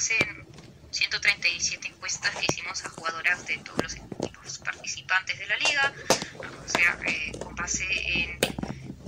base 0.00 0.16
en 0.18 0.46
137 0.92 1.88
encuestas 1.88 2.34
que 2.34 2.46
hicimos 2.48 2.82
a 2.86 2.88
jugadoras 2.88 3.46
de 3.46 3.58
todos 3.58 3.82
los 3.82 3.94
equipos 3.96 4.58
participantes 4.60 5.38
de 5.38 5.46
la 5.46 5.56
liga, 5.58 5.92
o 6.38 6.68
sea, 6.68 6.98
eh, 7.06 7.32
con 7.38 7.54
base 7.54 7.84
en 8.08 8.38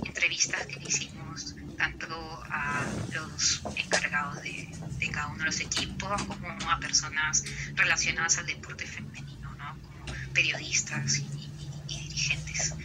entrevistas 0.05 0.67
que 0.67 0.79
hicimos 0.87 1.55
tanto 1.79 2.43
a 2.47 2.85
los 3.11 3.63
encargados 3.75 4.43
de, 4.43 4.69
cada 5.11 5.27
uno 5.29 5.39
de 5.39 5.45
los 5.45 5.59
equipos 5.61 6.21
como 6.25 6.69
a 6.69 6.79
personas 6.79 7.43
relacionadas 7.73 8.37
al 8.37 8.45
deporte 8.45 8.85
femenino, 8.85 9.51
¿no? 9.55 9.75
como 9.81 10.05
periodistas 10.31 11.17
y, 11.17 11.49
dirigentes. 11.87 12.75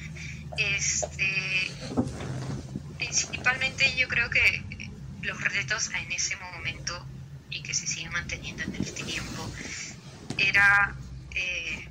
Este, 0.56 1.70
principalmente 2.96 3.94
yo 3.96 4.08
creo 4.08 4.30
que 4.30 4.64
los 5.20 5.38
retos 5.44 5.90
en 5.90 6.10
ese 6.10 6.36
momento 6.36 7.06
y 7.50 7.62
que 7.62 7.74
se 7.74 7.86
siguen 7.86 8.12
manteniendo 8.12 8.62
en 8.62 8.74
este 8.76 9.02
tiempo 9.04 9.50
era 10.38 10.94
eh, 11.34 11.88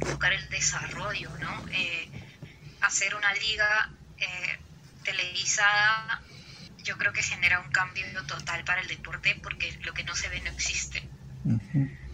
buscar 0.00 0.32
el 0.32 0.48
desarrollo, 0.50 1.30
¿no? 1.38 1.68
Eh, 1.72 2.08
hacer 2.80 3.14
una 3.14 3.32
liga 3.34 3.90
eh, 4.18 4.58
televisada 5.04 6.22
yo 6.84 6.98
creo 6.98 7.12
que 7.12 7.22
genera 7.22 7.60
un 7.60 7.70
cambio 7.70 8.04
total 8.26 8.64
para 8.64 8.80
el 8.80 8.88
deporte 8.88 9.38
porque 9.42 9.78
lo 9.82 9.94
que 9.94 10.04
no 10.04 10.14
se 10.14 10.28
ve 10.28 10.40
no 10.40 10.50
existe. 10.50 11.02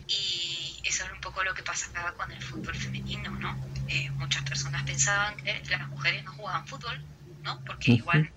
Y 0.07 0.81
eso 0.85 1.05
es 1.05 1.13
un 1.13 1.21
poco 1.21 1.43
lo 1.43 1.55
que 1.55 1.63
pasaba 1.63 2.15
con 2.15 2.31
el 2.31 2.43
fútbol 2.43 2.75
femenino, 2.77 3.31
¿no? 3.31 3.59
Eh, 3.89 4.11
muchas 4.13 4.43
personas 4.45 4.83
pensaban 4.85 5.37
que 5.37 5.63
las 5.71 5.89
mujeres 5.89 6.25
no 6.25 6.33
jugaban 6.33 6.67
fútbol, 6.67 7.03
¿no? 7.49 7.65
Porque 7.65 7.93
igual 7.93 8.31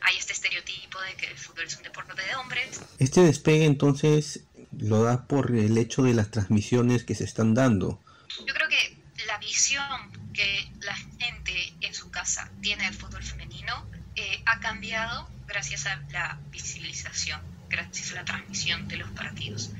hay 0.00 0.16
este 0.16 0.32
estereotipo 0.32 1.00
de 1.00 1.14
que 1.14 1.26
el 1.26 1.38
fútbol 1.38 1.64
es 1.64 1.76
un 1.76 1.84
deporte 1.84 2.20
de 2.20 2.34
hombres. 2.34 2.80
Este 2.98 3.20
despegue 3.22 3.64
entonces 3.64 4.44
lo 4.76 5.04
da 5.04 5.26
por 5.26 5.54
el 5.54 5.78
hecho 5.78 6.02
de 6.02 6.14
las 6.14 6.30
transmisiones 6.30 7.04
que 7.04 7.14
se 7.14 7.24
están 7.24 7.54
dando. 7.54 8.02
Yo 8.46 8.52
creo 8.54 8.68
que 8.68 8.98
la 9.26 9.38
visión 9.38 10.12
que 10.32 10.68
la 10.80 10.96
gente 10.96 11.72
en 11.80 11.94
su 11.94 12.10
casa 12.10 12.50
tiene 12.60 12.84
del 12.84 12.94
fútbol 12.94 13.22
femenino 13.22 13.86
eh, 14.16 14.42
ha 14.46 14.58
cambiado 14.60 15.30
gracias 15.46 15.86
a 15.86 15.96
la 16.10 16.38
visibilización, 16.50 17.40
gracias 17.68 18.12
a 18.12 18.16
la 18.16 18.24
transmisión 18.24 18.88
de 18.88 18.96
los 18.96 19.10
partidos. 19.10 19.70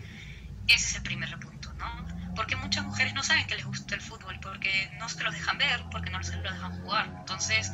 Ese 0.69 0.87
es 0.87 0.95
el 0.97 1.03
primer 1.03 1.37
punto, 1.39 1.73
¿no? 1.75 2.35
Porque 2.35 2.55
muchas 2.57 2.85
mujeres 2.85 3.15
no 3.15 3.23
saben 3.23 3.47
que 3.47 3.57
les 3.57 3.65
gusta 3.65 3.95
el 3.95 4.01
fútbol, 4.01 4.39
porque 4.41 4.91
no 4.99 5.09
se 5.09 5.23
lo 5.23 5.31
dejan 5.31 5.59
ver, 5.59 5.83
porque 5.91 6.11
no 6.11 6.23
se 6.23 6.37
lo 6.37 6.43
dejan 6.43 6.81
jugar. 6.83 7.11
Entonces, 7.21 7.73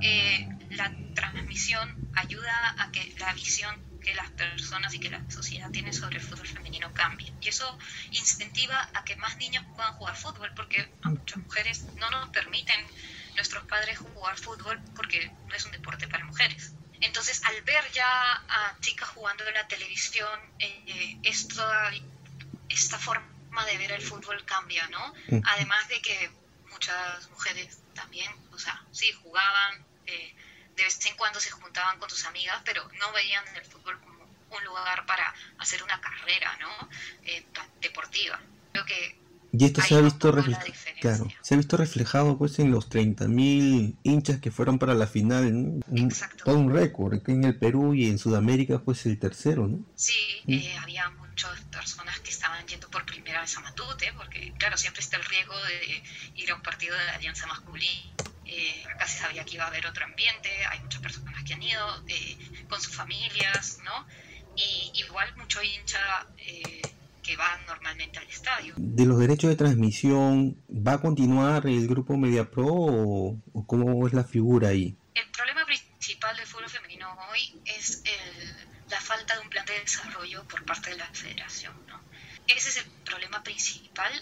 eh, 0.00 0.48
la 0.70 0.92
transmisión 1.14 2.10
ayuda 2.14 2.74
a 2.78 2.90
que 2.92 3.14
la 3.18 3.32
visión 3.34 3.86
que 4.06 4.14
las 4.14 4.30
personas 4.30 4.94
y 4.94 5.00
que 5.00 5.10
la 5.10 5.20
sociedad 5.28 5.68
tiene 5.72 5.92
sobre 5.92 6.18
el 6.18 6.22
fútbol 6.22 6.46
femenino 6.46 6.94
cambie. 6.94 7.32
Y 7.40 7.48
eso 7.48 7.76
incentiva 8.12 8.88
a 8.94 9.04
que 9.04 9.16
más 9.16 9.36
niños 9.36 9.64
puedan 9.74 9.92
jugar 9.94 10.16
fútbol, 10.16 10.52
porque 10.54 10.88
a 11.02 11.08
muchas 11.08 11.38
mujeres 11.38 11.86
no 11.96 12.08
nos 12.10 12.28
permiten 12.28 12.80
nuestros 13.34 13.64
padres 13.64 13.98
jugar 13.98 14.38
fútbol 14.38 14.80
porque 14.94 15.32
no 15.48 15.54
es 15.54 15.64
un 15.64 15.72
deporte 15.72 16.06
para 16.06 16.24
mujeres. 16.24 16.72
Entonces, 17.00 17.42
al 17.44 17.60
ver 17.62 17.84
ya 17.92 18.06
a 18.48 18.76
chicas 18.80 19.08
jugando 19.08 19.44
en 19.44 19.54
la 19.54 19.66
televisión, 19.66 20.38
eh, 20.60 21.18
esta, 21.24 21.90
esta 22.68 22.98
forma 22.98 23.66
de 23.66 23.76
ver 23.76 23.90
el 23.90 24.02
fútbol 24.02 24.42
cambia, 24.44 24.86
¿no? 24.88 25.12
Además 25.44 25.88
de 25.88 26.00
que 26.00 26.30
muchas 26.70 27.28
mujeres 27.30 27.78
también, 27.96 28.30
o 28.52 28.58
sea, 28.58 28.84
sí, 28.92 29.10
jugaban, 29.22 29.84
eh, 30.06 30.34
de 30.76 30.82
vez 30.84 31.04
en 31.06 31.16
cuando 31.16 31.40
se 31.40 31.50
juntaban 31.50 31.98
con 31.98 32.08
sus 32.08 32.24
amigas, 32.26 32.62
pero 32.64 32.88
no 33.00 33.12
veían 33.12 33.44
el 33.56 33.64
fútbol 33.64 33.98
como 34.00 34.16
un 34.24 34.64
lugar 34.64 35.04
para 35.06 35.34
hacer 35.58 35.82
una 35.82 36.00
carrera, 36.00 36.56
¿no? 36.60 36.88
Eh, 37.24 37.44
deportiva. 37.80 38.40
Creo 38.72 38.84
que 38.84 39.26
y 39.58 39.64
esto 39.64 39.80
se 39.80 39.94
ha 39.94 40.00
visto 40.00 40.32
reflejado, 40.32 40.66
claro, 41.00 41.28
se 41.40 41.54
ha 41.54 41.56
visto 41.56 41.76
reflejado 41.78 42.36
pues 42.36 42.58
en 42.58 42.70
los 42.70 42.90
30.000 42.90 43.96
hinchas 44.02 44.38
que 44.40 44.50
fueron 44.50 44.78
para 44.78 44.92
la 44.92 45.06
final, 45.06 45.46
un, 45.46 46.12
todo 46.44 46.58
un 46.58 46.72
récord, 46.74 47.20
en 47.26 47.44
el 47.44 47.58
Perú 47.58 47.94
y 47.94 48.08
en 48.08 48.18
Sudamérica 48.18 48.80
pues 48.80 49.06
el 49.06 49.18
tercero, 49.18 49.66
¿no? 49.66 49.78
Sí, 49.94 50.42
mm. 50.46 50.52
eh, 50.52 50.76
había 50.78 51.08
muchas 51.36 51.60
personas 51.64 52.18
que 52.20 52.30
estaban 52.30 52.66
yendo 52.66 52.88
por 52.88 53.04
primera 53.04 53.42
vez 53.42 53.54
a 53.58 53.60
Matute, 53.60 54.10
porque 54.16 54.54
claro, 54.56 54.78
siempre 54.78 55.02
está 55.02 55.18
el 55.18 55.24
riesgo 55.24 55.54
de 55.54 56.02
ir 56.34 56.50
a 56.50 56.54
un 56.54 56.62
partido 56.62 56.96
de 56.96 57.04
la 57.04 57.14
Alianza 57.16 57.46
Masculina. 57.46 58.14
Eh, 58.46 58.84
acá 58.94 59.06
se 59.06 59.18
sabía 59.18 59.44
que 59.44 59.56
iba 59.56 59.64
a 59.64 59.66
haber 59.66 59.86
otro 59.86 60.06
ambiente, 60.06 60.48
hay 60.70 60.80
muchas 60.80 61.02
personas 61.02 61.44
que 61.44 61.52
han 61.52 61.62
ido 61.62 62.04
eh, 62.08 62.38
con 62.70 62.80
sus 62.80 62.94
familias, 62.94 63.80
¿no? 63.84 64.06
Y 64.56 64.92
igual 64.94 65.36
mucho 65.36 65.62
hincha 65.62 66.26
eh, 66.38 66.80
que 67.22 67.36
van 67.36 67.66
normalmente 67.66 68.18
al 68.18 68.28
estadio. 68.28 68.72
¿De 68.78 69.04
los 69.04 69.18
derechos 69.18 69.50
de 69.50 69.56
transmisión 69.56 70.56
va 70.70 70.94
a 70.94 71.00
continuar 71.02 71.66
el 71.66 71.86
grupo 71.86 72.16
MediaPro 72.16 72.66
o, 72.66 73.38
o 73.52 73.66
cómo 73.66 74.06
es 74.06 74.14
la 74.14 74.24
figura 74.24 74.68
ahí? 74.68 74.96
El 75.12 75.28
problema 75.32 75.66
principal 75.66 76.34
del 76.34 76.46
fútbol 76.46 76.70
femenino 76.70 77.14
hoy 77.30 77.60
es 77.66 78.02
la 78.90 79.00
falta 79.00 79.34
de 79.34 79.40
un 79.40 79.50
plan 79.50 79.66
de 79.66 79.80
desarrollo 79.80 80.44
por 80.44 80.64
parte 80.64 80.90
de 80.90 80.96
la 80.96 81.06
federación. 81.06 81.74
¿no? 81.86 82.00
Ese 82.46 82.68
es 82.68 82.76
el 82.78 82.84
problema 83.04 83.42
principal 83.42 84.12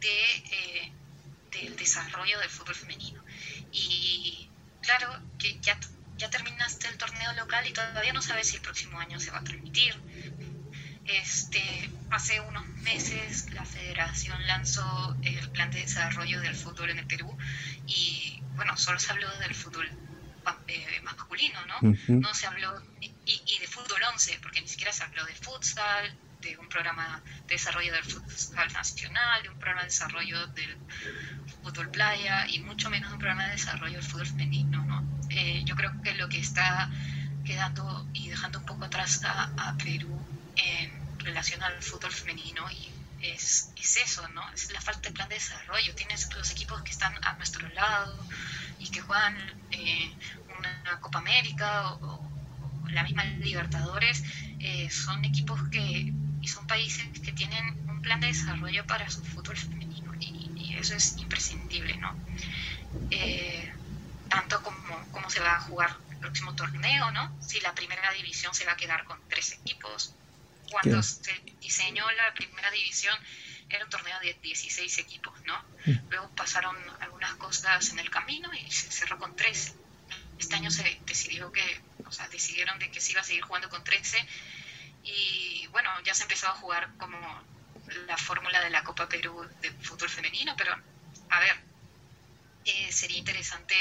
de, 0.00 0.34
eh, 0.52 0.92
del 1.50 1.76
desarrollo 1.76 2.38
del 2.38 2.50
fútbol 2.50 2.74
femenino. 2.74 3.22
Y 3.72 4.48
claro, 4.82 5.20
que 5.38 5.58
ya, 5.60 5.78
ya 6.16 6.30
terminaste 6.30 6.88
el 6.88 6.98
torneo 6.98 7.32
local 7.34 7.66
y 7.66 7.72
todavía 7.72 8.12
no 8.12 8.22
sabes 8.22 8.48
si 8.48 8.56
el 8.56 8.62
próximo 8.62 8.98
año 8.98 9.18
se 9.20 9.30
va 9.30 9.38
a 9.38 9.44
transmitir 9.44 9.94
este, 11.10 11.90
hace 12.10 12.40
unos 12.40 12.66
meses 12.68 13.52
la 13.52 13.64
federación 13.64 14.46
lanzó 14.46 15.16
el 15.22 15.50
plan 15.50 15.70
de 15.70 15.80
desarrollo 15.80 16.40
del 16.40 16.54
fútbol 16.54 16.90
en 16.90 16.98
el 16.98 17.06
Perú 17.06 17.36
y 17.86 18.40
bueno, 18.54 18.76
solo 18.76 18.98
se 18.98 19.10
habló 19.10 19.28
del 19.38 19.54
fútbol 19.54 19.88
eh, 20.68 21.00
masculino, 21.02 21.58
¿no? 21.66 21.94
No 22.08 22.34
se 22.34 22.46
habló, 22.46 22.82
y, 23.00 23.12
y, 23.24 23.58
de 23.58 23.66
11, 24.02 24.38
porque 24.42 24.60
ni 24.60 24.68
siquiera 24.68 24.92
se 24.92 25.04
habló 25.04 25.24
de 25.24 25.34
futsal, 25.34 26.16
de 26.40 26.56
un 26.56 26.68
programa 26.68 27.22
de 27.46 27.54
desarrollo 27.54 27.92
del 27.92 28.04
futsal 28.04 28.72
nacional, 28.72 29.42
de 29.42 29.48
un 29.50 29.58
programa 29.58 29.82
de 29.82 29.88
desarrollo 29.88 30.46
del 30.48 30.76
fútbol 31.62 31.90
playa 31.90 32.46
y 32.48 32.60
mucho 32.60 32.88
menos 32.88 33.10
de 33.10 33.14
un 33.14 33.20
programa 33.20 33.44
de 33.46 33.52
desarrollo 33.52 33.94
del 33.94 34.02
fútbol 34.02 34.26
femenino, 34.26 34.84
¿no? 34.84 35.04
Eh, 35.28 35.62
yo 35.64 35.76
creo 35.76 35.92
que 36.02 36.14
lo 36.14 36.28
que 36.28 36.38
está 36.38 36.90
quedando 37.44 38.06
y 38.14 38.28
dejando 38.28 38.60
un 38.60 38.66
poco 38.66 38.84
atrás 38.84 39.20
a 39.24 39.74
Perú 39.76 40.18
en 40.56 41.18
relación 41.18 41.62
al 41.62 41.82
fútbol 41.82 42.12
femenino 42.12 42.70
y 42.70 42.90
es, 43.22 43.70
es, 43.76 43.96
eso, 43.98 44.26
¿no? 44.28 44.42
Es 44.52 44.72
la 44.72 44.80
falta 44.80 45.08
de 45.08 45.14
plan 45.14 45.28
de 45.28 45.34
desarrollo. 45.34 45.94
Tienes 45.94 46.32
los 46.34 46.50
equipos 46.50 46.82
que 46.82 46.90
están 46.90 47.12
a 47.24 47.34
nuestro 47.34 47.68
lado 47.68 48.26
y 48.78 48.88
que 48.88 49.00
juegan 49.00 49.36
eh, 49.70 50.12
una 50.58 51.00
Copa 51.00 51.18
América 51.18 51.92
o, 51.92 52.29
la 52.92 53.02
misma 53.02 53.24
Libertadores. 53.24 54.24
Eh, 54.58 54.90
son 54.90 55.24
equipos 55.24 55.60
que 55.70 56.12
y 56.42 56.48
son 56.48 56.66
países 56.66 57.06
que 57.20 57.32
tienen 57.32 57.76
un 57.88 58.00
plan 58.02 58.20
de 58.20 58.28
desarrollo 58.28 58.86
para 58.86 59.10
su 59.10 59.22
fútbol 59.24 59.56
femenino 59.56 60.14
y, 60.20 60.74
eso 60.80 60.94
es 60.94 61.18
imprescindible, 61.18 61.94
¿no? 61.98 62.16
Eh, 63.10 63.70
tanto 64.30 64.62
como 64.62 64.96
cómo 65.12 65.28
se 65.28 65.40
va 65.40 65.56
a 65.56 65.60
jugar 65.60 65.94
el 66.10 66.16
próximo 66.16 66.54
torneo, 66.54 67.10
¿no? 67.10 67.36
Si 67.42 67.60
la 67.60 67.74
primera 67.74 68.10
división 68.12 68.54
se 68.54 68.64
va 68.64 68.72
a 68.72 68.76
quedar 68.76 69.04
con 69.04 69.18
tres 69.28 69.52
equipos 69.52 70.14
cuando 70.70 71.02
se 71.02 71.32
diseñó 71.60 72.10
la 72.12 72.32
primera 72.32 72.70
división 72.70 73.14
era 73.68 73.84
un 73.84 73.90
torneo 73.90 74.18
de 74.20 74.34
16 74.42 74.98
equipos, 74.98 75.34
¿no? 75.44 75.62
Mm. 75.86 76.10
Luego 76.10 76.30
pasaron 76.34 76.76
algunas 77.00 77.34
cosas 77.34 77.90
en 77.90 77.98
el 77.98 78.10
camino 78.10 78.50
y 78.52 78.70
se 78.70 78.90
cerró 78.90 79.18
con 79.18 79.36
13. 79.36 79.74
Este 80.38 80.54
año 80.56 80.70
se 80.70 81.00
decidió 81.06 81.52
que, 81.52 81.62
o 82.10 82.12
sea, 82.12 82.28
decidieron 82.28 82.78
de 82.78 82.90
que 82.90 83.00
se 83.00 83.12
iba 83.12 83.20
a 83.20 83.24
seguir 83.24 83.42
jugando 83.42 83.70
con 83.70 83.82
13 83.84 84.18
y 85.04 85.66
bueno, 85.68 85.88
ya 86.04 86.12
se 86.12 86.24
empezó 86.24 86.48
a 86.48 86.54
jugar 86.54 86.90
como 86.98 87.16
la 88.06 88.16
fórmula 88.16 88.60
de 88.62 88.70
la 88.70 88.84
Copa 88.84 89.08
Perú 89.08 89.46
de 89.62 89.70
fútbol 89.70 90.08
femenino, 90.08 90.54
pero 90.56 90.74
a 91.30 91.40
ver, 91.40 91.56
eh, 92.64 92.92
sería 92.92 93.18
interesante 93.18 93.74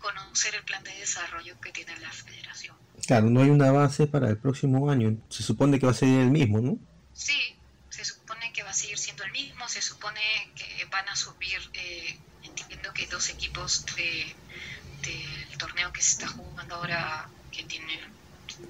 conocer 0.00 0.54
el 0.54 0.64
plan 0.64 0.82
de 0.82 0.92
desarrollo 0.94 1.60
que 1.60 1.70
tiene 1.70 1.96
la 1.98 2.10
federación. 2.10 2.76
Claro, 3.06 3.30
no 3.30 3.42
hay 3.42 3.50
una 3.50 3.70
base 3.70 4.06
para 4.06 4.28
el 4.28 4.38
próximo 4.38 4.90
año. 4.90 5.16
Se 5.28 5.42
supone 5.42 5.78
que 5.78 5.86
va 5.86 5.92
a 5.92 5.94
ser 5.94 6.08
el 6.08 6.30
mismo, 6.30 6.60
¿no? 6.60 6.78
Sí, 7.12 7.56
se 7.90 8.04
supone 8.04 8.52
que 8.52 8.62
va 8.62 8.70
a 8.70 8.74
seguir 8.74 8.98
siendo 8.98 9.22
el 9.24 9.32
mismo. 9.32 9.68
Se 9.68 9.82
supone 9.82 10.20
que 10.56 10.86
van 10.86 11.08
a 11.08 11.14
subir, 11.14 11.60
eh, 11.74 12.18
entiendo 12.42 12.92
que 12.92 13.06
dos 13.06 13.28
equipos 13.28 13.86
de, 13.94 14.34
del 15.02 15.58
torneo 15.58 15.92
que 15.92 16.02
se 16.02 16.12
está 16.12 16.28
jugando 16.28 16.74
ahora, 16.74 17.28
que 17.52 17.64
tiene 17.64 18.00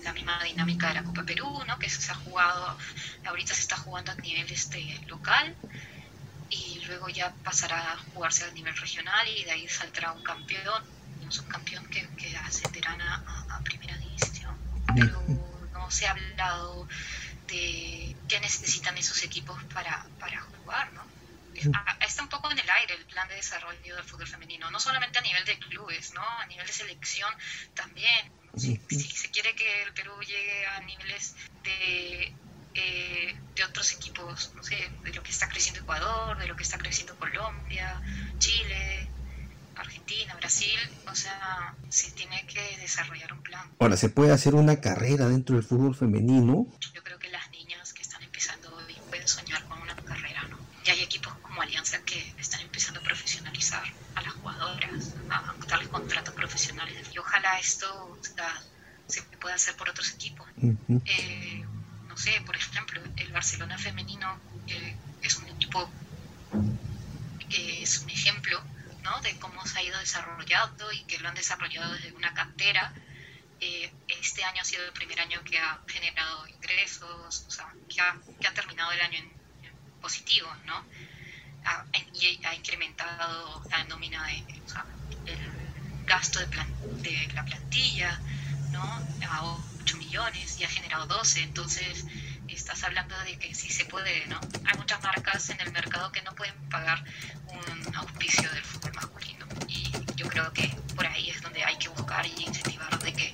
la 0.02 0.12
misma 0.12 0.42
dinámica 0.44 0.88
de 0.88 0.94
la 0.94 1.04
Copa 1.04 1.24
Perú, 1.24 1.62
¿no? 1.66 1.78
Que 1.78 1.88
se 1.88 2.10
ha 2.10 2.14
jugado, 2.14 2.76
ahorita 3.24 3.54
se 3.54 3.62
está 3.62 3.76
jugando 3.76 4.12
a 4.12 4.14
nivel 4.16 4.50
este 4.50 5.00
local 5.06 5.56
y 6.50 6.82
luego 6.86 7.08
ya 7.08 7.32
pasará 7.42 7.92
a 7.92 7.96
jugarse 7.96 8.44
a 8.44 8.50
nivel 8.50 8.76
regional 8.76 9.26
y 9.28 9.44
de 9.44 9.52
ahí 9.52 9.68
saldrá 9.68 10.12
un 10.12 10.22
campeón, 10.22 10.82
un 11.22 11.32
subcampeón 11.32 11.86
que, 11.86 12.06
que 12.16 12.36
ascenderán 12.36 13.00
a, 13.00 13.46
a 13.50 13.60
primera 13.60 13.96
división 13.96 14.42
pero 14.94 15.22
no 15.72 15.90
se 15.90 16.06
ha 16.06 16.10
hablado 16.10 16.86
de 17.46 18.16
qué 18.28 18.40
necesitan 18.40 18.96
esos 18.98 19.22
equipos 19.22 19.62
para, 19.64 20.06
para 20.18 20.40
jugar, 20.40 20.92
¿no? 20.92 21.02
Está 22.00 22.22
un 22.22 22.28
poco 22.28 22.50
en 22.50 22.58
el 22.58 22.70
aire 22.70 22.94
el 22.94 23.04
plan 23.04 23.28
de 23.28 23.34
desarrollo 23.34 23.94
del 23.94 24.04
fútbol 24.04 24.26
femenino, 24.26 24.70
no 24.70 24.80
solamente 24.80 25.18
a 25.18 25.22
nivel 25.22 25.44
de 25.44 25.58
clubes, 25.58 26.12
¿no? 26.14 26.22
A 26.22 26.46
nivel 26.46 26.66
de 26.66 26.72
selección 26.72 27.32
también. 27.74 28.32
Si, 28.56 28.76
se 28.76 29.30
quiere 29.30 29.54
que 29.54 29.82
el 29.84 29.92
Perú 29.94 30.12
llegue 30.20 30.66
a 30.66 30.80
niveles 30.80 31.34
de 31.64 32.34
eh, 32.74 33.36
de 33.54 33.64
otros 33.64 33.92
equipos, 33.92 34.52
no 34.54 34.62
sé, 34.62 34.76
de 35.04 35.12
lo 35.12 35.22
que 35.22 35.30
está 35.30 35.48
creciendo 35.48 35.80
Ecuador, 35.80 36.38
de 36.38 36.46
lo 36.46 36.56
que 36.56 36.62
está 36.62 36.78
creciendo 36.78 37.14
Colombia, 37.16 38.00
Chile, 38.38 39.08
Argentina, 39.76 40.34
Brasil, 40.36 40.78
o 41.10 41.14
sea, 41.14 41.74
se 41.90 42.10
tiene 42.12 42.46
que 42.46 42.78
desarrollar 42.78 43.32
un 43.32 43.42
plan. 43.42 43.70
Ahora, 43.78 43.96
¿se 43.96 44.08
puede 44.08 44.32
hacer 44.32 44.54
una 44.54 44.80
carrera 44.80 45.28
dentro 45.28 45.56
del 45.56 45.64
fútbol 45.64 45.94
femenino? 45.94 46.66
Yo 46.94 47.02
creo 47.02 47.18
que 47.18 47.28
las 47.28 47.50
niñas 47.50 47.92
que 47.92 48.02
están 48.02 48.22
empezando 48.22 48.74
hoy 48.74 48.94
pueden 49.10 49.28
soñar 49.28 49.62
con 49.64 49.80
una 49.82 49.94
carrera, 49.96 50.42
¿no? 50.48 50.58
Y 50.86 50.90
hay 50.90 51.02
equipos 51.02 51.32
como 51.42 51.60
Alianza 51.60 52.02
que 52.04 52.34
están 52.38 52.60
empezando 52.60 53.00
a 53.00 53.02
profesionalizar 53.02 53.84
a 54.14 54.22
las 54.22 54.32
jugadoras, 54.32 55.14
a 55.28 55.54
darles 55.68 55.88
contratos 55.88 56.31
profesionales. 56.62 57.10
Y 57.12 57.18
ojalá 57.18 57.58
esto 57.58 58.18
se 59.06 59.22
pueda 59.40 59.54
hacer 59.54 59.76
por 59.76 59.88
otros 59.88 60.10
equipos. 60.12 60.46
eh, 61.04 61.64
no 62.08 62.16
sé, 62.16 62.40
por 62.44 62.56
ejemplo, 62.56 63.00
el 63.16 63.32
Barcelona 63.32 63.78
femenino 63.78 64.38
eh, 64.68 64.96
es 65.22 65.36
un 65.36 65.48
equipo 65.48 65.90
que 67.48 67.82
es 67.82 67.98
un 68.00 68.10
ejemplo 68.10 68.62
¿no? 69.02 69.20
de 69.20 69.38
cómo 69.38 69.66
se 69.66 69.78
ha 69.78 69.82
ido 69.82 69.98
desarrollando 69.98 70.92
y 70.92 71.04
que 71.04 71.18
lo 71.18 71.28
han 71.28 71.34
desarrollado 71.34 71.92
desde 71.94 72.12
una 72.12 72.32
cantera. 72.34 72.92
Eh, 73.60 73.92
este 74.08 74.44
año 74.44 74.60
ha 74.60 74.64
sido 74.64 74.84
el 74.84 74.92
primer 74.92 75.20
año 75.20 75.42
que 75.44 75.58
ha 75.58 75.80
generado 75.86 76.46
ingresos, 76.48 77.44
o 77.46 77.50
sea, 77.50 77.72
que 77.88 78.00
ha, 78.00 78.16
que 78.40 78.48
ha 78.48 78.54
terminado 78.54 78.92
el 78.92 79.00
año 79.00 79.18
en, 79.18 79.42
positivo, 80.00 80.48
¿no? 80.66 80.84
y 82.14 82.44
ha 82.44 82.54
incrementado 82.56 83.62
la 83.70 83.84
nómina 83.84 84.26
de, 84.26 84.60
o 84.66 84.68
sea, 84.68 84.84
el 85.26 85.61
gasto 86.12 86.40
de, 86.40 86.46
de 87.08 87.32
la 87.32 87.42
plantilla, 87.42 88.20
¿no? 88.70 88.82
A 88.82 89.56
8 89.80 89.96
millones 89.96 90.60
y 90.60 90.64
ha 90.64 90.68
generado 90.68 91.06
12, 91.06 91.42
entonces 91.42 92.04
estás 92.48 92.84
hablando 92.84 93.14
de 93.24 93.38
que 93.38 93.54
sí 93.54 93.70
se 93.70 93.86
puede, 93.86 94.26
¿no? 94.26 94.38
Hay 94.66 94.76
muchas 94.78 95.02
marcas 95.02 95.48
en 95.48 95.58
el 95.60 95.72
mercado 95.72 96.12
que 96.12 96.20
no 96.20 96.34
pueden 96.34 96.54
pagar 96.68 97.02
un 97.48 97.94
auspicio 97.96 98.50
del 98.50 98.62
fútbol 98.62 98.92
masculino 98.94 99.46
y 99.68 99.90
yo 100.16 100.28
creo 100.28 100.52
que 100.52 100.68
por 100.94 101.06
ahí 101.06 101.30
es 101.30 101.40
donde 101.40 101.64
hay 101.64 101.78
que 101.78 101.88
buscar 101.88 102.26
y 102.26 102.44
incentivar 102.44 102.98
de 102.98 103.12
que, 103.14 103.32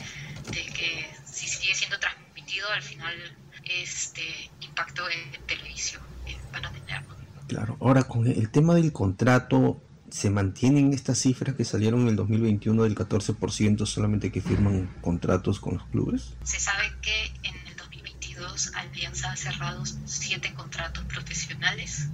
de 0.52 0.66
que 0.66 1.10
si 1.24 1.48
sigue 1.48 1.74
siendo 1.74 1.98
transmitido 1.98 2.70
al 2.70 2.82
final 2.82 3.36
este 3.64 4.50
impacto 4.60 5.02
en 5.10 5.46
televisión 5.46 6.02
eh, 6.26 6.38
van 6.52 6.64
a 6.64 6.70
tener. 6.70 7.02
Claro, 7.48 7.76
ahora 7.80 8.04
con 8.04 8.26
el 8.26 8.50
tema 8.50 8.74
del 8.76 8.92
contrato, 8.92 9.82
¿se 10.10 10.30
mantienen 10.30 10.92
estas 10.92 11.18
cifras 11.18 11.54
que 11.54 11.64
salieron 11.64 12.02
en 12.02 12.08
el 12.08 12.16
2021 12.16 12.82
del 12.82 12.94
14% 12.94 13.86
solamente 13.86 14.32
que 14.32 14.40
firman 14.40 14.86
contratos 15.00 15.60
con 15.60 15.74
los 15.74 15.86
clubes? 15.88 16.34
Se 16.44 16.60
sabe 16.60 16.92
que 17.02 17.26
en 17.42 17.54
el 17.66 17.76
2022 17.76 18.74
Alianza 18.74 19.32
ha 19.32 19.36
cerrado 19.36 19.84
siete 20.06 20.52
contratos 20.54 21.04
profesionales 21.04 22.08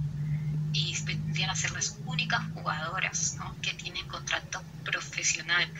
y 0.73 0.95
vendrían 1.03 1.49
a 1.49 1.55
ser 1.55 1.71
las 1.71 1.97
únicas 2.05 2.41
jugadoras 2.53 3.37
que 3.61 3.73
tienen 3.73 4.07
contrato 4.07 4.61
profesional. 4.83 5.71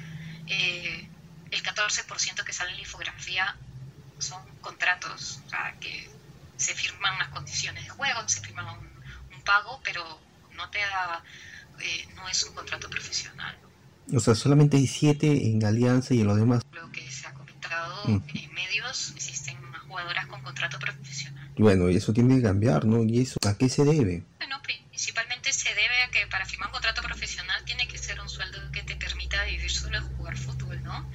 Eh, 0.48 1.10
el 1.52 1.64
14% 1.64 2.44
que 2.44 2.54
sale 2.54 2.72
en 2.72 2.78
la 2.78 2.82
infografía 2.82 3.56
son 4.20 4.42
contratos, 4.62 5.42
o 5.46 5.50
sea, 5.50 5.76
que 5.80 6.10
se 6.58 6.74
firman 6.74 7.18
las 7.20 7.28
condiciones 7.30 7.84
de 7.84 7.90
juego, 7.90 8.28
se 8.28 8.42
firma 8.42 8.72
un, 8.72 8.88
un 9.36 9.42
pago, 9.44 9.82
pero 9.84 10.22
no 10.56 10.70
te 10.70 10.80
da 10.80 11.24
eh, 11.80 12.08
no 12.16 12.28
es 12.28 12.44
un 12.44 12.56
contrato 12.56 12.90
profesional. 12.90 13.58
O 14.14 14.20
sea, 14.20 14.36
solamente 14.36 14.78
hay 14.78 14.88
siete 14.88 15.50
en 15.50 15.64
Alianza 15.66 16.14
y 16.14 16.22
en 16.22 16.28
los 16.28 16.38
demás. 16.38 16.64
Lo 16.72 16.92
que 16.92 17.10
se 17.10 17.28
ha 17.28 17.34
comentado 17.34 18.04
mm. 18.06 18.24
en 18.34 18.54
medios, 18.54 19.14
existen 19.16 19.58
jugadoras 19.88 20.28
con 20.28 20.42
contrato 20.42 20.78
profesional. 20.80 21.50
Bueno, 21.58 21.90
y 21.90 21.96
eso 21.96 22.14
tiene 22.14 22.36
que 22.36 22.44
cambiar, 22.44 22.86
¿no? 22.86 23.04
¿Y 23.04 23.22
eso 23.22 23.38
a 23.48 23.58
qué 23.58 23.70
se 23.70 23.84
debe? 23.84 24.24
Bueno, 24.38 24.62
principalmente 24.62 25.54
se 25.54 25.70
debe 25.70 26.04
a 26.04 26.12
que 26.12 26.28
para 26.28 26.46
firmar 26.46 26.68
un 26.68 26.74
contrato 26.74 27.02
profesional 27.02 27.64
tiene 27.66 27.88
que 27.88 27.98
ser 27.98 28.20
un 28.20 28.30
sueldo 28.30 28.60
que 28.72 28.84
te 28.84 28.96
permita 28.96 29.44
vivir 29.46 29.72
solo 29.72 30.02
de 30.02 30.16
jugar 30.16 30.38
fútbol, 30.38 30.84
¿no? 30.84 31.10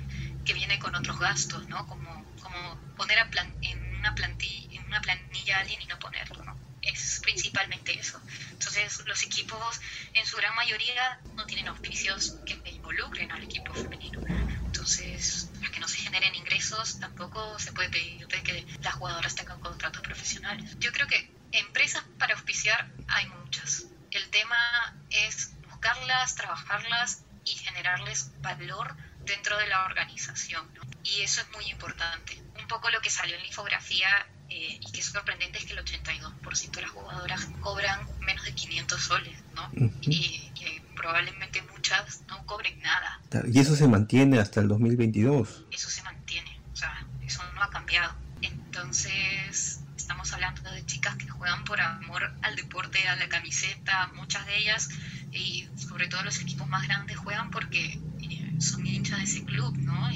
Que 0.44 0.54
viene 0.54 0.78
con 0.78 0.94
otros 0.94 1.18
gastos, 1.18 1.68
¿no? 1.68 1.86
Como, 1.86 2.24
como 2.42 2.78
poner 2.96 3.18
a 3.18 3.30
plan, 3.30 3.52
en, 3.62 3.78
una 3.96 4.14
plantilla, 4.14 4.80
en 4.80 4.86
una 4.86 5.00
planilla 5.00 5.58
a 5.58 5.60
alguien 5.60 5.82
y 5.82 5.86
no 5.86 5.98
ponerlo, 5.98 6.42
¿no? 6.44 6.56
Es 6.82 7.20
principalmente 7.22 7.98
eso. 7.98 8.20
Entonces, 8.50 9.02
los 9.06 9.22
equipos 9.22 9.80
en 10.14 10.26
su 10.26 10.36
gran 10.36 10.54
mayoría 10.54 11.20
no 11.34 11.46
tienen 11.46 11.68
auspicios 11.68 12.36
que 12.46 12.60
involucren 12.70 13.30
al 13.32 13.42
equipo 13.42 13.74
femenino. 13.74 14.20
Entonces, 14.66 15.50
para 15.58 15.70
que 15.70 15.80
no 15.80 15.88
se 15.88 15.98
generen 15.98 16.34
ingresos, 16.34 17.00
tampoco 17.00 17.58
se 17.58 17.72
puede 17.72 17.88
pedir 17.90 18.26
que 18.26 18.66
las 18.82 18.94
jugadoras 18.94 19.34
tengan 19.34 19.60
contratos 19.60 20.02
profesionales. 20.02 20.76
Yo 20.78 20.92
creo 20.92 21.06
que 21.06 21.30
empresas 21.52 22.02
para 22.18 22.34
auspiciar 22.34 22.90
hay 23.08 23.26
muchas. 23.26 23.86
El 24.10 24.28
tema 24.30 24.94
es 25.10 25.52
buscarlas, 25.68 26.34
trabajarlas 26.34 27.24
y 27.44 27.52
generarles 27.52 28.30
valor 28.40 28.96
dentro 29.24 29.56
de 29.58 29.66
la 29.66 29.84
organización. 29.84 30.68
Y 31.02 31.22
eso 31.22 31.40
es 31.40 31.50
muy 31.50 31.66
importante. 31.70 32.42
Un 32.58 32.66
poco 32.68 32.90
lo 32.90 33.00
que 33.00 33.10
salió 33.10 33.34
en 33.34 33.42
la 33.42 33.46
infografía 33.48 34.26
eh, 34.50 34.78
y 34.80 34.92
que 34.92 35.00
es 35.00 35.06
sorprendente 35.06 35.58
es 35.58 35.64
que 35.64 35.72
el 35.72 35.84
82% 35.84 36.70
de 36.72 36.82
las 36.82 36.90
jugadoras 36.90 37.46
cobran 37.60 38.00
menos 38.20 38.44
de 38.44 38.52
500 38.52 39.00
soles, 39.00 39.38
¿no? 39.54 39.70
y, 40.02 40.50
probablemente 40.96 41.62
muchas 41.72 42.20
no 42.28 42.44
cobren 42.44 42.78
nada. 42.80 43.20
¿Y 43.50 43.58
eso 43.58 43.74
se 43.74 43.88
mantiene 43.88 44.38
hasta 44.38 44.60
el 44.60 44.68
2022? 44.68 45.64
Eso 45.70 45.88
se 45.88 46.02
mantiene, 46.02 46.60
o 46.74 46.76
sea, 46.76 47.06
eso 47.24 47.42
no 47.54 47.62
ha 47.62 47.70
cambiado. 47.70 48.14
Entonces, 48.42 49.80
estamos 49.96 50.30
hablando 50.34 50.70
de 50.70 50.84
chicas 50.84 51.16
que 51.16 51.26
juegan 51.26 51.64
por 51.64 51.80
amor 51.80 52.30
al 52.42 52.54
deporte, 52.54 53.08
a 53.08 53.16
la 53.16 53.30
camiseta, 53.30 54.08
muchas 54.14 54.44
de 54.44 54.58
ellas, 54.58 54.90
y 55.32 55.68
sobre 55.76 56.08
todo 56.08 56.22
los 56.22 56.38
equipos 56.40 56.68
más 56.68 56.86
grandes 56.86 57.16
juegan 57.16 57.50
porque 57.50 57.98
eh, 58.20 58.54
son 58.60 58.86
hinchas 58.86 59.18
de 59.18 59.24
ese 59.24 59.44
club, 59.44 59.76
¿no? 59.78 60.12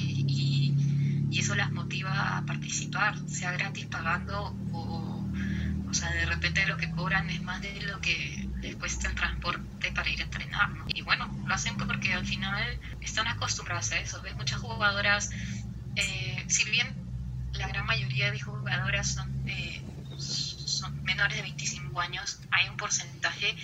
Eso 1.44 1.54
las 1.54 1.70
motiva 1.72 2.38
a 2.38 2.46
participar, 2.46 3.14
sea 3.28 3.52
gratis 3.52 3.84
pagando 3.84 4.56
o, 4.72 5.28
o 5.90 5.92
sea, 5.92 6.10
de 6.10 6.24
repente 6.24 6.64
lo 6.64 6.78
que 6.78 6.90
cobran 6.90 7.28
es 7.28 7.42
más 7.42 7.60
de 7.60 7.82
lo 7.82 8.00
que 8.00 8.48
les 8.62 8.74
cuesta 8.76 9.08
el 9.08 9.14
transporte 9.14 9.92
para 9.92 10.08
ir 10.08 10.22
a 10.22 10.24
entrenar. 10.24 10.70
Y 10.86 11.02
bueno, 11.02 11.30
lo 11.46 11.54
hacen 11.54 11.76
porque 11.76 12.14
al 12.14 12.24
final 12.24 12.64
están 13.02 13.28
acostumbradas 13.28 13.92
a 13.92 13.98
eso. 13.98 14.22
Ves 14.22 14.34
muchas 14.36 14.58
jugadoras, 14.58 15.32
eh, 15.96 16.42
si 16.48 16.64
bien 16.70 16.88
la 17.52 17.68
gran 17.68 17.84
mayoría 17.84 18.30
de 18.30 18.40
jugadoras 18.40 19.06
son, 19.06 19.30
eh, 19.46 19.82
son 20.16 21.04
menores 21.04 21.36
de 21.36 21.42
25 21.42 22.00
años, 22.00 22.40
hay 22.52 22.70
un 22.70 22.78
porcentaje 22.78 23.54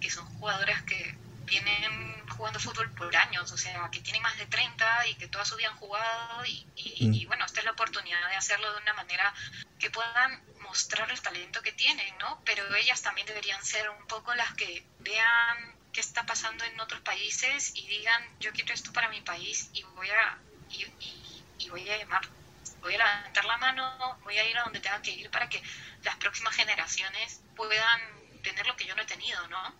que 0.00 0.10
son 0.10 0.24
jugadoras 0.26 0.82
que 0.82 1.14
vienen 1.46 2.16
jugando 2.38 2.60
fútbol 2.60 2.90
por 2.92 3.14
años, 3.14 3.50
o 3.52 3.58
sea, 3.58 3.90
que 3.90 4.00
tienen 4.00 4.22
más 4.22 4.36
de 4.38 4.46
30 4.46 5.08
y 5.08 5.14
que 5.16 5.28
toda 5.28 5.44
su 5.44 5.56
vida 5.56 5.68
han 5.68 5.76
jugado 5.76 6.44
y, 6.46 6.66
y, 6.76 7.24
mm. 7.24 7.26
bueno, 7.26 7.44
esta 7.44 7.60
es 7.60 7.66
la 7.66 7.72
oportunidad 7.72 8.28
de 8.30 8.36
hacerlo 8.36 8.72
de 8.72 8.80
una 8.80 8.94
manera 8.94 9.34
que 9.78 9.90
puedan 9.90 10.42
mostrar 10.60 11.10
el 11.10 11.20
talento 11.20 11.60
que 11.62 11.72
tienen, 11.72 12.16
¿no? 12.18 12.40
Pero 12.44 12.74
ellas 12.74 13.02
también 13.02 13.26
deberían 13.26 13.62
ser 13.64 13.90
un 13.90 14.06
poco 14.06 14.34
las 14.34 14.54
que 14.54 14.86
vean 15.00 15.76
qué 15.92 16.00
está 16.00 16.24
pasando 16.24 16.64
en 16.64 16.80
otros 16.80 17.00
países 17.00 17.72
y 17.74 17.86
digan, 17.86 18.22
yo 18.40 18.52
quiero 18.52 18.72
esto 18.72 18.92
para 18.92 19.08
mi 19.08 19.20
país 19.20 19.70
y 19.72 19.82
voy 19.82 20.08
a, 20.08 20.38
y, 20.70 20.86
y 21.58 21.68
voy 21.68 21.90
a 21.90 21.98
llamar 21.98 22.22
voy 22.80 22.94
a 22.94 22.98
levantar 22.98 23.44
la 23.44 23.56
mano, 23.56 24.18
voy 24.22 24.38
a 24.38 24.48
ir 24.48 24.56
a 24.56 24.62
donde 24.62 24.80
tenga 24.80 25.02
que 25.02 25.10
ir 25.10 25.30
para 25.30 25.48
que 25.48 25.60
las 26.04 26.16
próximas 26.16 26.54
generaciones 26.54 27.42
puedan 27.56 28.00
tener 28.42 28.66
lo 28.66 28.76
que 28.76 28.86
yo 28.86 28.94
no 28.94 29.02
he 29.02 29.06
tenido, 29.06 29.46
¿no? 29.48 29.74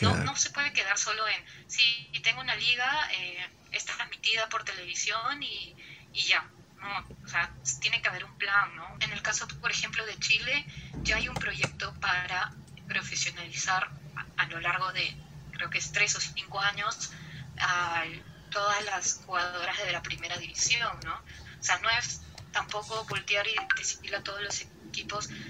No, 0.00 0.16
no 0.16 0.36
se 0.36 0.50
puede 0.50 0.72
quedar 0.72 0.98
solo 0.98 1.26
en, 1.28 1.44
sí, 1.68 2.10
tengo 2.22 2.40
una 2.40 2.54
liga, 2.54 3.08
eh, 3.12 3.50
está 3.72 3.94
transmitida 3.94 4.48
por 4.48 4.64
televisión 4.64 5.42
y, 5.42 5.76
y 6.12 6.22
ya. 6.22 6.48
No, 6.80 7.06
o 7.24 7.28
sea, 7.28 7.52
tiene 7.80 8.02
que 8.02 8.08
haber 8.08 8.24
un 8.24 8.36
plan, 8.38 8.74
¿no? 8.74 8.96
En 9.00 9.12
el 9.12 9.22
caso, 9.22 9.46
por 9.60 9.70
ejemplo, 9.70 10.04
de 10.04 10.18
Chile, 10.18 10.66
ya 11.02 11.16
hay 11.16 11.28
un 11.28 11.34
proyecto 11.36 11.94
para 12.00 12.52
profesionalizar 12.88 13.88
a, 14.36 14.46
lo 14.46 14.60
largo 14.60 14.92
de, 14.92 15.16
creo 15.52 15.70
que 15.70 15.78
es 15.78 15.92
tres 15.92 16.16
o 16.16 16.20
cinco 16.20 16.60
años, 16.60 17.12
a 17.58 18.04
todas 18.50 18.84
las 18.84 19.22
jugadoras 19.24 19.78
de 19.78 19.92
la 19.92 20.02
primera 20.02 20.36
división, 20.38 20.98
¿no? 21.04 21.14
O 21.14 21.62
sea, 21.62 21.78
no 21.78 21.90
es 21.90 22.22
tampoco 22.50 23.04
voltear 23.04 23.46
y 23.46 23.54
decirle 23.76 24.16
a 24.16 24.22
todos 24.22 24.42
los 24.42 24.60
equipos, 24.60 24.71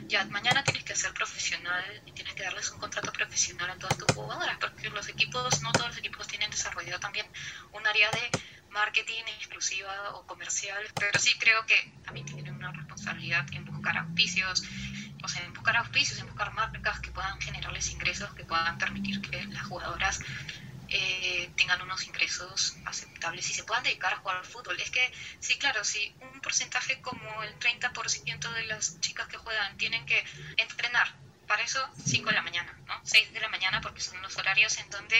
ya 0.09 0.25
mañana 0.27 0.63
tienes 0.65 0.85
que 0.85 0.95
ser 0.95 1.13
profesional 1.15 2.03
y 2.07 2.13
tienes 2.13 2.35
que 2.35 2.43
darles 2.43 2.71
un 2.71 2.79
contrato 2.79 3.13
profesional 3.13 3.71
a 3.71 3.77
todas 3.77 3.99
tus 3.99 4.09
jugadoras, 4.09 4.57
porque 4.59 4.89
los 4.91 5.09
equipos, 5.09 5.63
no 5.63 5.73
todos 5.73 5.89
los 5.89 5.99
equipos 5.99 6.27
tienen 6.27 6.51
desarrollado 6.51 7.01
también 7.01 7.27
un 7.73 7.87
área 7.87 8.11
de 8.13 8.31
marketing 8.71 9.25
exclusiva 9.39 10.15
o 10.15 10.27
comercial, 10.27 10.83
pero 10.99 11.19
sí 11.19 11.33
creo 11.39 11.67
que 11.67 11.77
también 12.05 12.27
tienen 12.27 12.55
una 12.55 12.73
responsabilidad 12.73 13.47
en 13.53 13.65
buscar 13.65 13.99
auspicios 13.99 14.63
o 15.23 15.29
sea, 15.29 15.45
en 15.45 15.53
buscar 15.53 15.77
auspicios, 15.77 16.19
en 16.21 16.27
buscar 16.27 16.53
marcas 16.53 17.01
que 17.01 17.11
puedan 17.11 17.41
generarles 17.41 17.91
ingresos, 17.91 18.35
que 18.35 18.45
puedan 18.45 18.77
permitir 18.79 19.21
que 19.21 19.45
las 19.47 19.67
jugadoras 19.67 20.21
eh, 20.95 21.51
tengan 21.57 21.81
unos 21.83 22.05
ingresos 22.07 22.77
aceptables 22.85 23.49
y 23.51 23.55
se 23.55 23.65
puedan 23.65 23.83
dedicar 23.83 24.13
a 24.13 24.19
jugar 24.19 24.45
fútbol. 24.45 24.79
Es 24.81 24.91
que, 24.91 25.13
sí, 25.41 25.57
claro, 25.59 25.85
si 25.85 26.15
un 26.21 26.41
porcentaje 26.41 27.01
como 27.01 27.43
el 27.43 27.59
30% 27.59 28.53
de 28.53 28.67
las 28.67 29.01
chicas 29.01 29.27
que 29.29 29.39
juegan 29.39 29.77
tienen 29.79 30.05
que 30.05 30.23
entrenar, 30.59 31.09
para 31.47 31.63
eso 31.63 31.87
5 32.05 32.29
de 32.31 32.35
la 32.35 32.43
mañana, 32.43 32.75
¿no? 32.87 33.01
6 33.05 33.33
de 33.33 33.41
la 33.41 33.49
mañana 33.49 33.81
porque 33.81 34.01
son 34.01 34.21
los 34.23 34.37
horarios 34.37 34.77
en 34.79 34.89
donde 34.91 35.17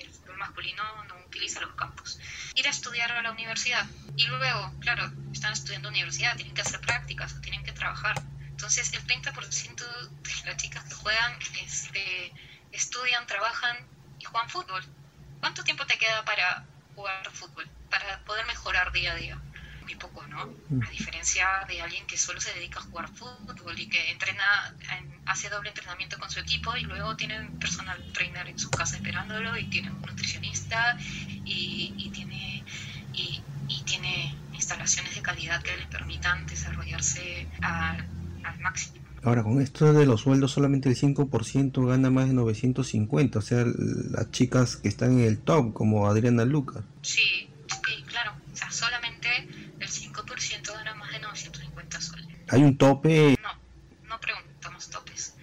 el 0.00 0.10
fútbol 0.10 0.38
masculino 0.38 0.82
no 1.04 1.16
utiliza 1.26 1.60
los 1.60 1.74
campos. 1.74 2.18
Ir 2.54 2.66
a 2.66 2.70
estudiar 2.70 3.12
a 3.12 3.22
la 3.22 3.32
universidad 3.32 3.86
y 4.16 4.26
luego, 4.26 4.72
claro, 4.80 5.10
están 5.32 5.52
estudiando 5.52 5.88
universidad, 5.88 6.36
tienen 6.36 6.54
que 6.54 6.62
hacer 6.62 6.80
prácticas 6.80 7.34
o 7.34 7.40
tienen 7.40 7.64
que 7.64 7.72
trabajar. 7.72 8.16
Entonces 8.48 8.92
el 8.92 9.06
30% 9.06 9.74
de 9.74 10.46
las 10.46 10.56
chicas 10.56 10.84
que 10.84 10.94
juegan 10.94 11.38
este, 11.60 12.32
estudian, 12.72 13.26
trabajan 13.26 13.76
y 14.18 14.24
juegan 14.24 14.48
fútbol. 14.48 14.84
¿Cuánto 15.40 15.62
tiempo 15.64 15.86
te 15.86 15.98
queda 15.98 16.24
para 16.24 16.64
jugar 16.94 17.30
fútbol? 17.32 17.68
Para 17.90 18.18
poder 18.24 18.46
mejorar 18.46 18.92
día 18.92 19.12
a 19.12 19.16
día. 19.16 19.38
Muy 19.82 19.94
poco, 19.96 20.26
¿no? 20.28 20.46
Mm. 20.70 20.82
A 20.82 20.90
diferencia 20.90 21.46
de 21.68 21.82
alguien 21.82 22.06
que 22.06 22.16
solo 22.16 22.40
se 22.40 22.54
dedica 22.54 22.80
a 22.80 22.82
jugar 22.82 23.08
fútbol 23.08 23.78
y 23.78 23.86
que 23.88 24.10
entrena, 24.10 24.74
hace 25.26 25.48
doble 25.50 25.68
entrenamiento 25.70 26.18
con 26.18 26.30
su 26.30 26.40
equipo 26.40 26.76
y 26.76 26.82
luego 26.82 27.16
tiene 27.16 27.40
un 27.40 27.58
personal 27.58 28.02
trainer 28.12 28.48
en 28.48 28.58
su 28.58 28.70
casa 28.70 28.96
esperándolo 28.96 29.56
y 29.58 29.64
tiene 29.66 29.90
un 29.90 30.00
nutricionista 30.00 30.96
y, 31.44 32.10
tiene 32.14 32.64
y, 33.12 33.42
tiene 33.84 34.34
instalaciones 34.52 35.14
de 35.14 35.22
calidad 35.22 35.62
que 35.62 35.76
le 35.76 35.86
permitan 35.86 36.46
desarrollarse 36.46 37.46
al 37.60 38.58
máximo. 38.60 39.03
Ahora, 39.24 39.42
con 39.42 39.60
esto 39.62 39.90
de 39.94 40.04
los 40.04 40.20
sueldos, 40.20 40.52
solamente 40.52 40.90
el 40.90 40.96
5% 40.96 41.86
gana 41.88 42.10
más 42.10 42.28
de 42.28 42.34
950, 42.34 43.38
o 43.38 43.42
sea, 43.42 43.64
las 43.64 44.30
chicas 44.30 44.76
que 44.76 44.88
están 44.88 45.18
en 45.18 45.24
el 45.24 45.38
top, 45.38 45.72
como 45.72 46.06
Adriana 46.06 46.44
Lucas. 46.44 46.84
Sí, 47.00 47.48
sí, 47.66 48.02
claro, 48.06 48.32
o 48.52 48.56
sea, 48.56 48.70
solamente 48.70 49.28
el 49.80 49.88
5% 49.88 50.72
gana 50.74 50.94
más 50.94 51.10
de 51.12 51.20
950 51.20 52.00
soles. 52.02 52.26
¿Hay 52.48 52.62
un 52.62 52.76
tope? 52.76 53.34
No, 53.42 54.08
no 54.08 54.20
preguntamos 54.20 54.90
topes. 54.90 55.34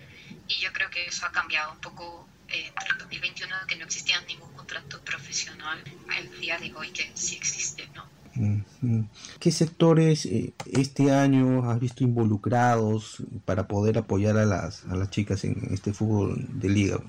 Y 0.47 0.61
yo 0.61 0.71
creo 0.73 0.91
que 0.91 1.07
eso 1.07 1.25
ha 1.25 1.31
cambiado 1.31 1.71
un 1.71 1.79
poco 1.79 2.27
eh, 2.50 2.67
entre 2.67 2.88
el 2.91 2.97
2021, 3.00 3.55
que 3.67 3.77
no 3.77 3.85
existía 3.85 4.21
ningún 4.27 4.53
contrato 4.53 5.01
profesional, 5.01 5.83
al 6.15 6.39
día 6.39 6.59
de 6.59 6.71
hoy 6.75 6.91
que 6.91 7.09
sí 7.15 7.35
existe, 7.35 7.89
¿no? 7.95 8.05
¿Qué 9.41 9.51
sectores 9.51 10.27
eh, 10.27 10.53
este 10.71 11.12
año 11.12 11.67
has 11.67 11.79
visto 11.79 12.03
involucrados 12.03 13.24
para 13.43 13.67
poder 13.67 13.98
apoyar 13.98 14.38
a 14.38 14.45
las, 14.45 14.86
a 14.86 14.95
las 14.95 15.10
chicas 15.10 15.43
en 15.45 15.74
este 15.74 15.93
fútbol 15.93 16.45
de 16.48 16.69
liga? 16.69 17.00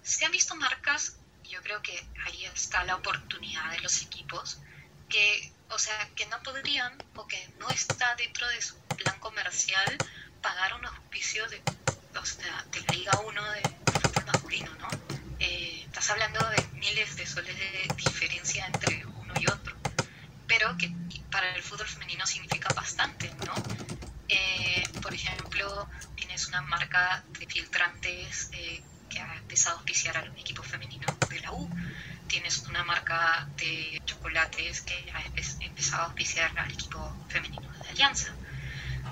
Se 0.00 0.24
han 0.24 0.30
visto 0.30 0.54
marcas, 0.54 1.16
yo 1.42 1.60
creo 1.62 1.82
que 1.82 1.98
ahí 2.24 2.44
está 2.54 2.84
la 2.84 2.94
oportunidad 2.94 3.72
de 3.72 3.80
los 3.80 4.02
equipos, 4.02 4.60
que, 5.08 5.52
o 5.68 5.80
sea, 5.80 6.08
que 6.14 6.26
no 6.26 6.40
podrían 6.44 6.92
o 7.16 7.26
que 7.26 7.48
no 7.58 7.68
está 7.70 8.14
dentro 8.14 8.46
de 8.46 8.62
su 8.62 8.76
plan 8.96 9.18
comercial 9.18 9.98
pagar 10.40 10.74
un 10.74 10.86
auspicio 10.86 11.42
de, 11.48 11.56
de 11.56 12.80
la 12.86 12.94
Liga 12.94 13.18
1 13.26 13.52
de 13.52 13.62
fútbol 14.00 14.26
masculino, 14.26 14.70
¿no? 14.76 14.88
Eh, 15.40 15.82
estás 15.86 16.08
hablando 16.10 16.38
de 16.50 16.78
miles 16.78 17.16
de 17.16 17.26
soles 17.26 17.56
de 17.58 17.94
diferencia 17.96 18.64
entre 18.66 19.04
uno 19.06 19.34
y 19.40 19.50
otro 19.50 19.74
pero 20.50 20.76
que 20.76 20.88
para 21.30 21.54
el 21.54 21.62
fútbol 21.62 21.86
femenino 21.86 22.26
significa 22.26 22.72
bastante, 22.74 23.30
¿no? 23.46 23.54
Eh, 24.28 24.82
por 25.02 25.14
ejemplo, 25.14 25.88
tienes 26.14 26.46
una 26.48 26.62
marca 26.62 27.24
de 27.38 27.46
filtrantes 27.46 28.50
eh, 28.52 28.82
que 29.08 29.20
ha 29.20 29.36
empezado 29.36 29.76
a 29.76 29.78
auspiciar 29.78 30.16
al 30.16 30.28
equipo 30.38 30.62
femenino 30.62 31.06
de 31.28 31.40
la 31.40 31.52
U, 31.52 31.68
tienes 32.28 32.58
una 32.68 32.84
marca 32.84 33.48
de 33.56 34.00
chocolates 34.04 34.82
que 34.82 34.94
ha 35.12 35.22
empezado 35.64 36.02
a 36.02 36.06
auspiciar 36.06 36.56
al 36.56 36.70
equipo 36.70 37.16
femenino 37.28 37.68
de 37.72 37.88
Alianza, 37.90 38.32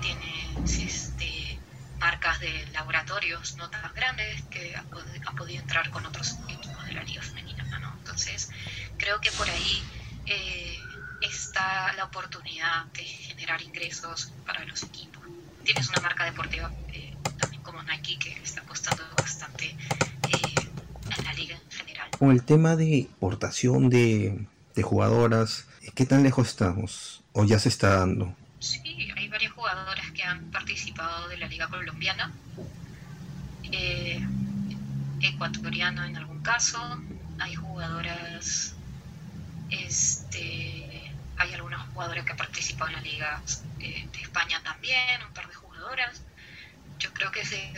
tienes 0.01 0.77
este, 0.77 1.59
marcas 1.99 2.39
de 2.39 2.67
laboratorios 2.71 3.55
no 3.57 3.69
tan 3.69 3.93
grandes 3.93 4.41
que 4.43 4.75
han, 4.75 5.35
podido 5.35 5.61
entrar 5.61 5.89
con 5.89 6.05
otros 6.05 6.37
equipos 6.47 6.85
de 6.85 6.93
la 6.93 7.03
liga 7.03 7.21
femenina, 7.21 7.63
¿no? 7.79 7.93
Entonces, 7.99 8.49
creo 8.97 9.19
que 9.19 9.31
por 9.31 9.49
ahí... 9.49 9.83
Eh, 10.25 10.79
está 11.21 11.93
la 11.93 12.05
oportunidad 12.05 12.85
de 12.93 13.03
generar 13.03 13.61
ingresos 13.61 14.31
para 14.45 14.63
los 14.65 14.83
equipos. 14.83 15.23
Tienes 15.63 15.89
una 15.89 16.01
marca 16.01 16.25
deportiva 16.25 16.71
eh, 16.93 17.15
también 17.37 17.61
como 17.63 17.81
Nike 17.83 18.17
que 18.19 18.31
está 18.41 18.61
apostando 18.61 19.03
bastante 19.17 19.65
eh, 19.65 20.69
en 21.17 21.23
la 21.25 21.33
liga 21.33 21.55
en 21.55 21.71
general. 21.71 22.09
Con 22.17 22.31
el 22.31 22.43
tema 22.43 22.75
de 22.75 22.85
importación 22.85 23.89
de, 23.89 24.45
de 24.75 24.83
jugadoras, 24.83 25.67
¿qué 25.95 26.05
tan 26.05 26.23
lejos 26.23 26.47
estamos? 26.47 27.23
¿O 27.33 27.45
ya 27.45 27.59
se 27.59 27.69
está 27.69 27.99
dando? 27.99 28.35
Sí, 28.59 29.09
hay 29.15 29.27
varias 29.29 29.53
jugadoras 29.53 30.11
que 30.11 30.23
han 30.23 30.51
participado 30.51 31.27
de 31.27 31.37
la 31.37 31.47
liga 31.47 31.67
colombiana. 31.67 32.33
Eh, 33.71 34.25
ecuatoriano 35.21 36.03
en 36.05 36.15
algún 36.15 36.41
caso, 36.41 36.79
hay 37.39 37.55
jugadoras 37.55 38.73
este, 39.69 40.88
hay 41.39 41.53
algunas 41.53 41.87
jugadoras 41.93 42.25
que 42.25 42.31
han 42.31 42.37
participado 42.37 42.89
en 42.89 42.97
la 42.97 43.01
Liga 43.01 43.41
eh, 43.79 44.07
de 44.11 44.21
España 44.21 44.61
también, 44.61 45.23
un 45.25 45.33
par 45.33 45.47
de 45.47 45.55
jugadoras. 45.55 46.21
Yo 46.99 47.13
creo 47.13 47.31
que 47.31 47.41
es, 47.41 47.53
eh, 47.53 47.73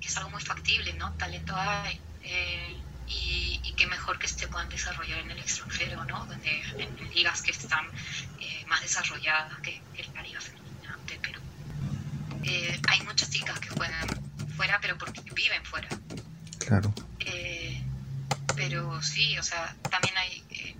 es, 0.00 0.16
algo 0.16 0.30
muy 0.30 0.42
factible, 0.42 0.92
¿no? 0.92 1.12
Talento 1.14 1.54
hay. 1.56 1.98
Eh, 2.22 2.76
y, 3.08 3.60
y 3.64 3.86
mejor 3.86 4.18
que 4.18 4.28
se 4.28 4.46
puedan 4.48 4.68
desarrollar 4.68 5.18
en 5.18 5.30
el 5.30 5.38
extranjero, 5.38 6.04
¿no? 6.04 6.24
Donde, 6.26 6.62
en, 6.78 7.14
ligas 7.14 7.42
que 7.42 7.50
están 7.50 7.86
más 8.66 8.80
desarrolladas 8.82 9.58
que, 9.60 9.82
en 9.96 10.14
la 10.14 10.22
Liga 10.22 10.40
Femenina 10.40 10.98
de 11.06 11.18
Perú. 11.18 11.40
hay 12.88 13.00
muchas 13.02 13.30
chicas 13.30 13.58
que 13.60 13.68
juegan 13.70 14.08
fuera, 14.56 14.78
pero 14.80 14.96
porque 14.96 15.20
viven 15.34 15.64
fuera. 15.64 15.88
Claro 16.58 16.94
pero 18.74 19.00
sí, 19.02 19.38
o 19.38 19.42
sea, 19.42 19.76
también 19.88 20.14
hay, 20.18 20.42
eh, 20.50 20.74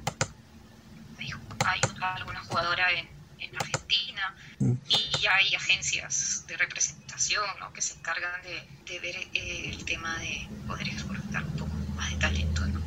hay, 1.64 1.80
alguna 2.16 2.40
jugadora 2.40 2.90
en, 2.90 3.06
en 3.38 3.54
Argentina 3.54 4.34
mm. 4.58 4.72
y 4.88 5.26
hay 5.26 5.54
agencias 5.54 6.44
de 6.48 6.56
representación 6.56 7.44
que 7.72 7.80
se 7.80 7.96
encargan 7.96 8.32
de, 8.42 8.98
ver 8.98 9.14
eh, 9.32 9.70
el 9.70 9.84
tema 9.84 10.18
de 10.18 10.48
poder 10.66 10.88
exportar 10.88 11.44
un 11.44 11.52
poco 11.52 11.76
más 11.94 12.10
de 12.10 12.16
talento. 12.16 12.66
¿no? 12.66 12.80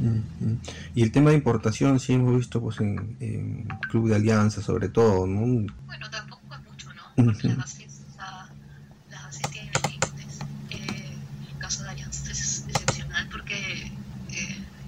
Mm, 0.00 0.22
mm. 0.40 0.60
Y 0.94 1.02
el 1.02 1.10
tema 1.10 1.30
de 1.30 1.36
importación 1.36 1.98
sí 1.98 2.12
hemos 2.12 2.36
visto 2.36 2.60
pues 2.60 2.80
en, 2.80 3.16
en 3.20 3.66
Club 3.88 4.10
de 4.10 4.16
Alianza 4.16 4.60
sobre 4.60 4.90
todo, 4.90 5.26
¿no? 5.26 5.72
Bueno, 5.86 6.10
tampoco 6.10 6.42
es 6.54 6.62
mucho, 6.62 6.92
¿no? 6.92 7.04
Porque 7.24 7.48
las 7.48 7.56
bases 7.56 9.50
tienen 9.50 9.72
límites. 9.88 10.40
Eh, 10.68 11.14
el 11.52 11.58
caso 11.58 11.84
de 11.84 11.88
Alianza 11.88 12.30
es 12.30 12.64
excepcional 12.68 13.28
porque 13.30 13.90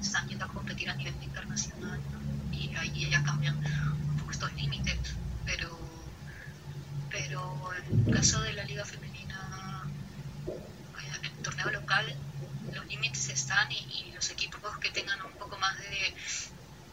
están 0.01 0.29
yendo 0.29 0.45
a 0.45 0.49
competir 0.49 0.89
a 0.89 0.95
nivel 0.95 1.15
internacional 1.23 2.01
y 2.53 2.75
ahí 2.77 3.11
ya 3.11 3.23
cambian 3.23 3.57
un 3.57 4.17
poco 4.19 4.31
estos 4.31 4.53
límites, 4.55 4.99
pero, 5.45 5.79
pero 7.37 7.73
en 7.91 8.09
el 8.09 8.15
caso 8.15 8.41
de 8.41 8.53
la 8.53 8.65
liga 8.65 8.85
femenina, 8.85 9.85
en 10.47 11.25
el 11.25 11.31
torneo 11.43 11.71
local, 11.71 12.07
los 12.75 12.87
límites 12.87 13.29
están 13.29 13.71
y, 13.71 14.13
los 14.15 14.31
equipos 14.31 14.61
que 14.79 14.91
tengan 14.91 15.21
un 15.21 15.33
poco 15.33 15.59
más 15.59 15.77
de 15.79 16.15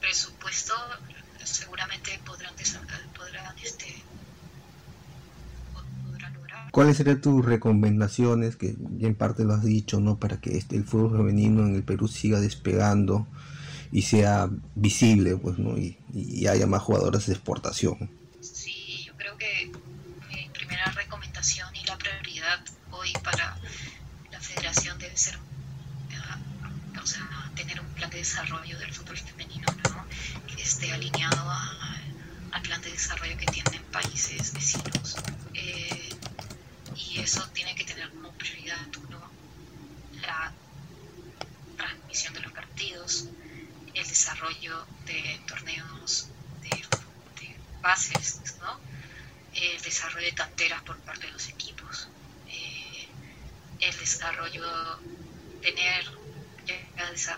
presupuesto 0.02 0.74
seguramente 1.44 2.20
podrán, 2.26 2.54
podrán 3.16 3.58
este, 3.64 4.04
¿Cuáles 6.72 6.98
serían 6.98 7.22
tus 7.22 7.46
recomendaciones, 7.46 8.56
que 8.56 8.76
en 9.00 9.16
parte 9.16 9.46
lo 9.46 9.54
has 9.54 9.64
dicho, 9.64 10.00
¿no? 10.02 10.18
para 10.18 10.42
que 10.42 10.58
este, 10.58 10.76
el 10.76 10.84
fútbol 10.84 11.18
femenino 11.18 11.66
en 11.66 11.76
el 11.76 11.84
Perú 11.84 12.08
siga 12.08 12.42
despegando 12.42 13.28
y 13.92 14.02
sea 14.02 14.50
visible 14.76 15.38
pues, 15.38 15.60
¿no? 15.60 15.78
y, 15.78 15.98
haya 16.48 16.68
más 16.68 16.82
jugadoras 16.82 17.28
de 17.28 17.34
exportación? 17.34 18.23
Y 21.44 21.86
la 21.88 21.98
prioridad 21.98 22.62
hoy 22.92 23.12
para 23.22 23.58
la 24.32 24.40
federación 24.40 24.98
debe 24.98 25.18
ser 25.18 25.36
eh, 25.36 27.00
o 27.02 27.06
sea, 27.06 27.52
tener 27.54 27.82
un 27.82 27.88
plan 27.96 28.10
de 28.10 28.20
desarrollo 28.20 28.80
del 28.80 28.94
fútbol 28.94 29.18
femenino 29.18 29.66
¿no? 29.90 30.06
que 30.48 30.64
esté 30.64 30.94
alineado 30.94 31.52
al 32.52 32.62
plan 32.62 32.82
de 32.82 32.92
desarrollo 32.92 33.36
que 33.38 33.46
tienen 33.48 33.84
países 33.92 34.54
vecinos. 34.54 35.18
Eh, 35.54 36.16
y 36.96 37.20
eso 37.20 37.46
tiene 37.50 37.76
que 37.76 37.84
tener 37.84 38.10
como 38.12 38.32
prioridad 38.32 38.88
uno 39.06 39.30
la 40.22 40.54
transmisión 41.76 42.34
de 42.36 42.40
los 42.40 42.54
partidos, 42.54 43.26
el 43.94 44.08
desarrollo 44.08 44.88
de 45.06 45.42
torneos 45.46 46.30
de, 46.62 46.86
bases, 47.82 48.40
desarrollo 49.94 50.26
de 50.26 50.34
canteras 50.34 50.82
por 50.82 50.98
parte 51.02 51.28
de 51.28 51.34
los 51.34 51.48
equipos, 51.50 52.08
eh, 52.48 53.08
el 53.80 53.96
desarrollo, 54.00 55.00
tener 55.62 56.04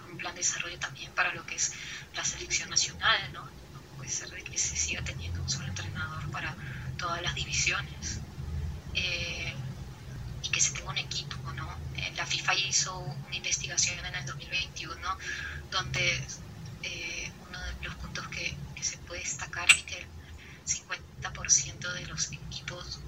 un 0.10 0.18
plan 0.18 0.34
de 0.34 0.40
desarrollo 0.40 0.80
también 0.80 1.12
para 1.12 1.34
lo 1.34 1.46
que 1.46 1.56
es 1.56 1.74
la 2.16 2.24
selección 2.24 2.70
nacional, 2.70 3.34
¿no? 3.34 3.44
No 3.44 3.82
puede 3.98 4.10
ser 4.10 4.30
de 4.30 4.42
que 4.42 4.58
se 4.58 4.78
siga 4.78 5.04
teniendo 5.04 5.42
un 5.42 5.50
solo 5.50 5.68
entrenador 5.68 6.32
para 6.32 6.56
todas 6.98 7.22
las 7.22 7.36
divisiones 7.36 8.20
eh, 8.94 9.54
y 10.42 10.50
que 10.50 10.62
se 10.62 10.72
tenga 10.72 10.92
un 10.92 10.98
equipo, 10.98 11.36
¿no? 11.54 11.68
Eh, 11.98 12.14
la 12.16 12.26
FIFA 12.26 12.56
hizo 12.56 12.98
una 12.98 13.36
investigación 13.36 14.00
en 14.06 14.16
el 14.16 14.26
2021 14.26 15.18
donde 15.72 16.24
uno 17.50 17.60
de 17.60 17.86
los 17.86 17.96
puntos 17.96 18.28
que, 18.30 18.56
que 18.76 18.84
se 18.84 18.98
puede 19.00 19.22
destacar 19.22 19.70
es 19.72 19.84
que 19.84 20.06
50% 20.66 21.94
de 21.94 22.06
los 22.08 22.30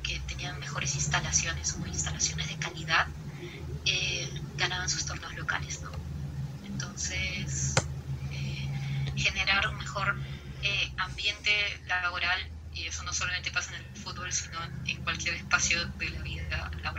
que 0.03 0.19
tenían 0.27 0.59
mejores 0.59 0.95
instalaciones 0.95 1.73
o 1.81 1.87
instalaciones 1.87 2.47
de 2.47 2.57
calidad 2.57 3.07
eh, 3.85 4.29
ganaban 4.57 4.89
sus 4.89 5.05
torneos 5.05 5.35
locales, 5.35 5.81
¿no? 5.81 5.91
Entonces, 6.63 7.73
eh, 8.31 8.69
generar 9.15 9.67
un 9.69 9.77
mejor 9.77 10.15
eh, 10.63 10.91
ambiente 10.97 11.51
laboral, 11.87 12.39
y 12.73 12.85
eso 12.85 13.03
no 13.03 13.13
solamente 13.13 13.51
pasa 13.51 13.75
en 13.75 13.81
el 13.81 13.97
fútbol, 13.97 14.31
sino 14.31 14.59
en 14.85 15.01
cualquier 15.01 15.35
espacio 15.35 15.83
de 15.97 16.09
la 16.83 16.91